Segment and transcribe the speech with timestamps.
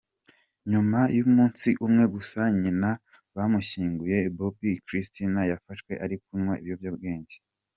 [0.71, 2.89] Nyuma y’umunsi umwe gusa nyina
[3.35, 7.35] bamushyinguye, Bobbi Kristina yafashwe ari kunywa ibyobyabwenge.